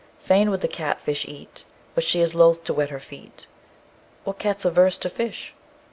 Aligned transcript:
"Fain 0.17 0.49
would 0.49 0.61
the 0.61 0.67
cat 0.67 0.99
fish 0.99 1.27
eat, 1.27 1.63
But 1.93 2.03
she 2.03 2.21
is 2.21 2.33
loth 2.33 2.63
to 2.63 2.73
wet 2.73 2.89
her 2.89 2.99
feet." 2.99 3.45
"What 4.23 4.39
cat's 4.39 4.65
averse 4.65 4.97
to 4.97 5.11
fish?" 5.11 5.53